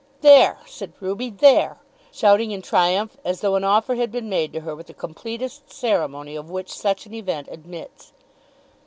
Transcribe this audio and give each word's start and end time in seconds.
"There," 0.21 0.57
said 0.65 0.93
Ruby, 0.99 1.29
"there!" 1.29 1.77
shouting 2.11 2.49
in 2.49 2.63
triumph 2.63 3.17
as 3.23 3.41
though 3.41 3.53
an 3.53 3.63
offer 3.63 3.93
had 3.93 4.11
been 4.11 4.29
made 4.29 4.51
to 4.53 4.61
her 4.61 4.75
with 4.75 4.87
the 4.87 4.95
completest 4.95 5.71
ceremony 5.71 6.35
of 6.35 6.49
which 6.49 6.71
such 6.75 7.05
an 7.05 7.13
event 7.13 7.47
admits. 7.51 8.11